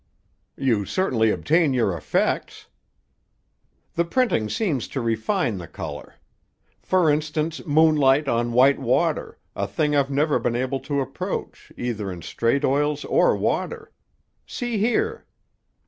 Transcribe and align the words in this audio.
"You 0.57 0.83
certainly 0.85 1.29
obtain 1.29 1.75
your 1.75 1.95
effects." 1.95 2.65
"The 3.93 4.03
printing 4.03 4.49
seems 4.49 4.87
to 4.87 4.99
refine 4.99 5.59
the 5.59 5.67
color. 5.67 6.15
For 6.81 7.11
instance, 7.11 7.61
moonlight 7.67 8.27
on 8.27 8.51
white 8.51 8.79
water, 8.79 9.37
a 9.55 9.67
thing 9.67 9.95
I've 9.95 10.09
never 10.09 10.39
been 10.39 10.55
able 10.55 10.79
to 10.89 11.01
approach, 11.01 11.71
either 11.77 12.11
in 12.11 12.23
straight 12.23 12.65
oils 12.65 13.05
or 13.05 13.35
water. 13.37 13.91
See 14.47 14.79
here." 14.79 15.27